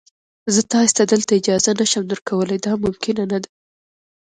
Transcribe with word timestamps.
زه 0.53 0.61
تاسي 0.71 0.93
ته 0.97 1.03
دلته 1.11 1.31
اجازه 1.39 1.71
نه 1.79 1.85
شم 1.91 2.03
درکولای، 2.11 2.59
دا 2.65 2.71
ممکنه 2.83 3.23
نه 3.31 3.37
ده. 3.43 3.49